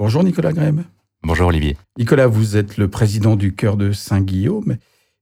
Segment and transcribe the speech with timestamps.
[0.00, 0.84] Bonjour Nicolas Graham.
[1.22, 1.76] Bonjour Olivier.
[1.98, 4.78] Nicolas, vous êtes le président du chœur de Saint-Guillaume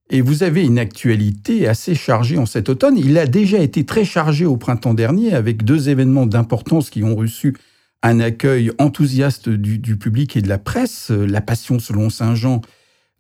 [0.09, 2.97] et vous avez une actualité assez chargée en cet automne.
[2.97, 7.17] Il a déjà été très chargé au printemps dernier avec deux événements d'importance qui ont
[7.17, 7.57] reçu
[8.05, 11.11] un accueil enthousiaste du, public et de la presse.
[11.11, 12.61] La Passion selon Saint Jean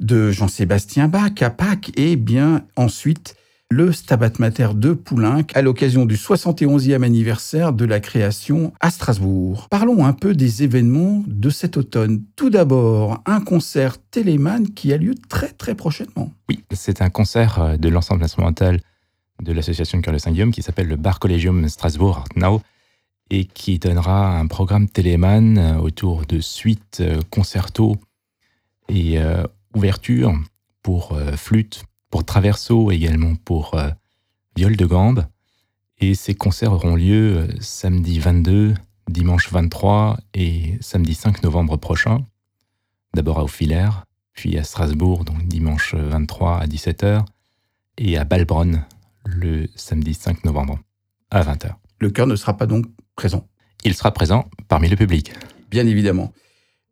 [0.00, 3.34] de Jean-Sébastien Bach à Pâques et bien ensuite
[3.70, 9.66] le Stabat Mater de Poulenc à l'occasion du 71e anniversaire de la création à Strasbourg.
[9.70, 12.22] Parlons un peu des événements de cet automne.
[12.34, 16.32] Tout d'abord, un concert Téléman qui a lieu très très prochainement.
[16.48, 18.80] Oui, c'est un concert euh, de l'ensemble instrumental
[19.42, 22.62] de l'association cœur de Saint-Guillaume qui s'appelle le Bar Collegium Strasbourg Now
[23.30, 27.96] et qui donnera un programme Téléman euh, autour de suites, euh, concertos
[28.88, 29.18] et
[29.74, 30.32] ouvertures
[30.82, 33.90] pour flûte, pour Traverso également pour euh,
[34.56, 35.26] Viol de Gambe.
[36.00, 38.74] Et ces concerts auront lieu euh, samedi 22,
[39.08, 42.24] dimanche 23 et samedi 5 novembre prochain.
[43.14, 47.24] D'abord à Auffilaire, puis à Strasbourg, donc dimanche 23 à 17h,
[47.98, 48.84] et à Balbronn
[49.24, 50.78] le samedi 5 novembre
[51.30, 51.74] à 20h.
[51.98, 53.46] Le chœur ne sera pas donc présent?
[53.84, 55.32] Il sera présent parmi le public.
[55.70, 56.32] Bien évidemment.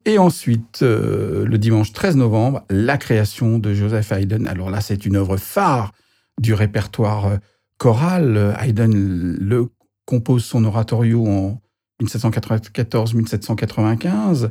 [0.09, 4.47] Et ensuite, euh, le dimanche 13 novembre, la création de Joseph Haydn.
[4.47, 5.93] Alors là, c'est une œuvre phare
[6.41, 7.39] du répertoire euh,
[7.77, 8.57] choral.
[8.61, 9.67] Haydn le
[10.05, 11.61] compose son oratorio en
[12.05, 14.51] 1794-1795.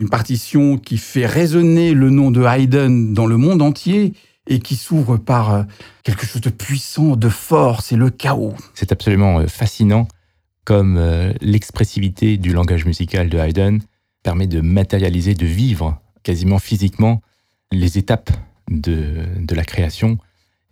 [0.00, 4.12] Une partition qui fait résonner le nom de Haydn dans le monde entier
[4.46, 5.64] et qui s'ouvre par euh,
[6.04, 8.54] quelque chose de puissant, de fort, c'est le chaos.
[8.74, 10.06] C'est absolument fascinant
[10.64, 11.00] comme
[11.40, 13.80] l'expressivité du langage musical de Haydn
[14.26, 17.22] permet de matérialiser, de vivre quasiment physiquement
[17.70, 18.30] les étapes
[18.68, 20.18] de, de la création.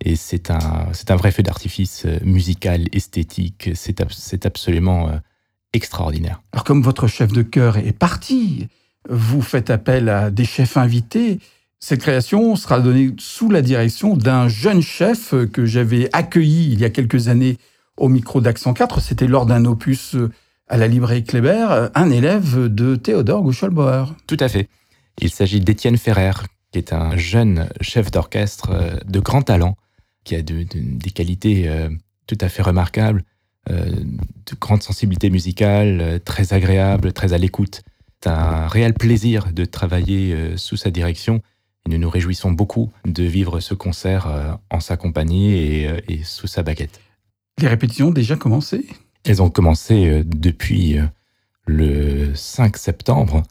[0.01, 3.71] Et c'est un, c'est un vrai feu d'artifice euh, musical, esthétique.
[3.77, 5.19] C'est, absolument euh,
[5.73, 6.43] extraordinaire.
[6.53, 8.67] Alors, comme votre chef de chœur est parti,
[9.09, 11.39] vous faites appel à des chefs invités.
[11.79, 16.85] Cette création sera donnée sous la direction d'un jeune chef que j'avais accueilli il y
[16.85, 17.59] a quelques années
[17.99, 19.01] au micro d'Accent 4.
[19.01, 20.33] C'était lors d'un opus euh,
[20.69, 24.15] à la librairie Kléber un élève de Théodore Guschelbauer.
[24.27, 24.69] Tout à fait.
[25.21, 26.33] Il s'agit d'Étienne Ferrer,
[26.73, 29.77] qui est un jeune chef d'orchestre euh, de grand talent,
[30.25, 31.89] qui a des qualités euh,
[32.27, 33.25] tout à fait remarquables,
[33.71, 37.83] euh, de grande sensibilité musicale, très agréable, très à l'écoute.
[38.23, 41.43] C'est un réel plaisir de travailler sous sa direction
[41.85, 46.47] et nous nous réjouissons beaucoup de vivre ce concert en sa compagnie et, et sous
[46.47, 47.03] sa baguette.
[47.61, 48.87] Les répétitions ont déjà commencé
[49.25, 51.07] elles ont commencé euh, depuis euh,
[51.67, 53.43] le 5 septembre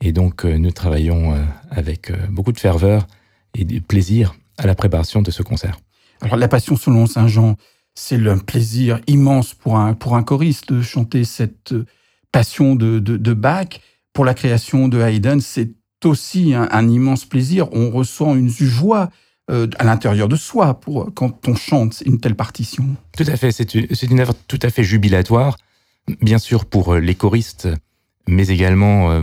[0.00, 1.36] et donc euh, nous travaillons
[1.70, 3.06] avec beaucoup de ferveur
[3.54, 5.78] et de plaisir à la préparation de ce concert.
[6.20, 7.56] Alors la Passion selon Saint Jean,
[7.94, 11.74] c'est un plaisir immense pour un, pour un choriste de chanter cette
[12.32, 12.98] passion de,
[13.34, 13.80] Bach.
[14.12, 15.70] Pour la création de Haydn, c'est
[16.04, 17.68] aussi un, un, immense plaisir.
[17.72, 19.10] On ressent une joie
[19.48, 22.96] à l'intérieur de soi pour quand on chante une telle partition.
[23.16, 25.56] Tout à fait, c'est une, œuvre tout à fait jubilatoire,
[26.20, 27.68] bien sûr pour euh, les choristes,
[28.26, 29.22] mais également euh,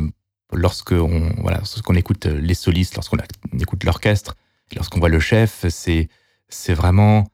[0.52, 3.18] lorsque on voilà, lorsqu'on écoute les solistes, lorsqu'on
[3.60, 4.36] écoute l'orchestre,
[4.76, 7.28] lorsqu'on voit le chef, c'est vraiment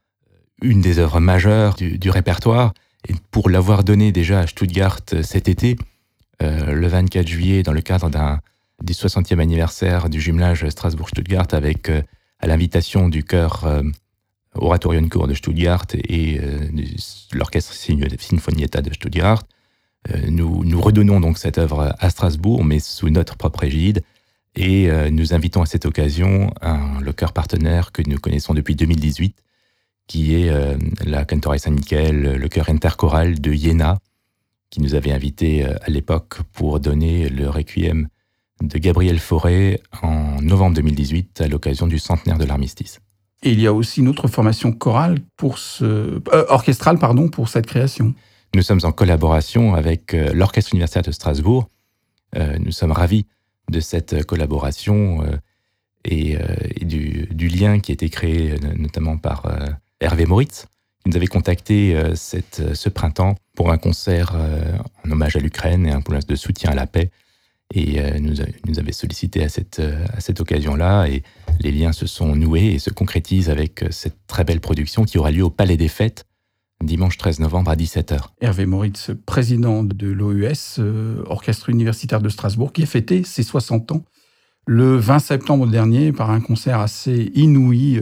[0.62, 2.74] une des œuvres majeures du, répertoire.
[3.08, 5.76] Et pour l'avoir donné déjà à Stuttgart cet été,
[6.40, 8.10] le 24 juillet, dans le cadre
[8.84, 11.90] du 60e anniversaire du jumelage Strasbourg-Stuttgart avec
[12.42, 13.84] à l'invitation du chœur euh,
[14.56, 19.44] Oratorienchor de Stuttgart et euh, de l'orchestre Sinfonietta de Stuttgart.
[20.10, 24.04] Euh, nous, redonnons donc cette œuvre à Strasbourg, mais sous notre propre égide,
[24.56, 26.54] et nous invitons à cette occasion
[27.00, 29.42] le chœur partenaire que nous connaissons depuis 2018,
[30.08, 30.52] qui est
[31.06, 34.00] la Cantoria Saint-Michel, le chœur interchoral de Jena,
[34.70, 38.10] qui nous avait invités à l'époque pour donner le requiem
[38.62, 43.00] de Gabriel Fauré en novembre 2018 à l'occasion du centenaire de l'armistice.
[43.44, 47.50] Et il y a aussi une autre formation chorale pour ce, euh, orchestrale pardon, pour
[47.50, 48.14] cette création.
[48.54, 51.70] Nous sommes en collaboration avec euh, l'Orchestre universitaire de Strasbourg.
[52.36, 53.26] Euh, nous sommes ravis
[53.70, 55.24] de cette collaboration
[56.04, 56.38] et,
[56.82, 59.46] du, lien qui a été créé notamment par
[60.02, 60.66] Hervé Moritz,
[61.02, 64.36] qui nous avait contacté cette, ce printemps pour un concert
[65.06, 67.12] en hommage à l'Ukraine et un point de soutien à la paix
[67.74, 68.36] et euh, nous,
[68.68, 71.06] nous avait sollicité à cette, euh, à cette occasion-là.
[71.08, 71.24] Et
[71.60, 75.18] les liens se sont noués et se concrétisent avec euh, cette très belle production qui
[75.18, 76.26] aura lieu au Palais des Fêtes
[76.84, 78.20] dimanche 13 novembre à 17h.
[78.42, 80.80] Hervé Moritz, président de l'OUS,
[81.28, 84.04] Orchestre universitaire de Strasbourg, qui a fêté ses 60 ans
[84.66, 88.02] le 20 septembre dernier par un concert assez inouï.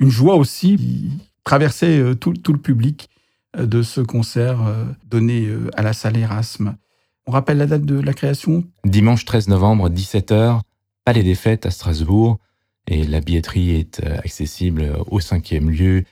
[0.00, 1.12] Une joie aussi qui
[1.44, 3.08] traversait tout, tout le public
[3.56, 4.58] de ce concert
[5.08, 6.76] donné à la salle Erasme.
[7.30, 10.62] On rappelle la date de la création Dimanche 13 novembre, 17h,
[11.04, 12.40] Palais des Fêtes à Strasbourg.
[12.88, 16.02] Et la billetterie est euh, accessible au cinquième lieu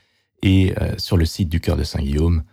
[0.44, 2.44] et euh, sur le site du Cœur de Saint-Guillaume,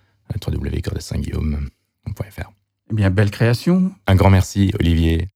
[0.43, 2.51] www.cœurdesaintguillaume.fr.
[2.89, 3.91] Eh bien, belle création.
[4.07, 5.27] Un grand merci, Olivier.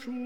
[0.00, 0.23] شو